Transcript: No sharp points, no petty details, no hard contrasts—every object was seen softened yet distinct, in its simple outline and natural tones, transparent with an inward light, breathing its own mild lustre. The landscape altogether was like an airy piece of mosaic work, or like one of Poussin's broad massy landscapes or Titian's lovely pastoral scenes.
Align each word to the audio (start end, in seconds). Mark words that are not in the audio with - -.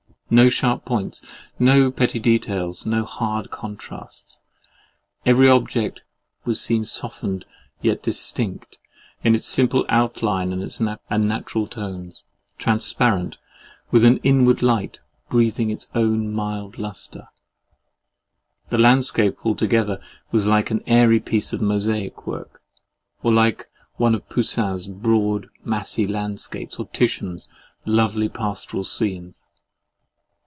No 0.33 0.47
sharp 0.47 0.85
points, 0.85 1.25
no 1.59 1.91
petty 1.91 2.17
details, 2.17 2.85
no 2.85 3.03
hard 3.03 3.51
contrasts—every 3.51 5.49
object 5.49 6.03
was 6.45 6.61
seen 6.61 6.85
softened 6.85 7.43
yet 7.81 8.01
distinct, 8.01 8.77
in 9.25 9.35
its 9.35 9.45
simple 9.49 9.85
outline 9.89 10.53
and 10.53 11.27
natural 11.27 11.67
tones, 11.67 12.23
transparent 12.57 13.39
with 13.91 14.05
an 14.05 14.19
inward 14.19 14.61
light, 14.61 14.99
breathing 15.27 15.69
its 15.69 15.89
own 15.93 16.31
mild 16.31 16.77
lustre. 16.77 17.27
The 18.69 18.77
landscape 18.77 19.45
altogether 19.45 20.01
was 20.31 20.47
like 20.47 20.71
an 20.71 20.81
airy 20.87 21.19
piece 21.19 21.51
of 21.51 21.61
mosaic 21.61 22.25
work, 22.25 22.61
or 23.21 23.33
like 23.33 23.67
one 23.97 24.15
of 24.15 24.29
Poussin's 24.29 24.87
broad 24.87 25.49
massy 25.65 26.07
landscapes 26.07 26.79
or 26.79 26.87
Titian's 26.87 27.49
lovely 27.85 28.29
pastoral 28.29 28.85
scenes. 28.85 29.43